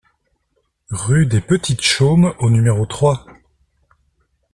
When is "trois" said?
2.87-3.23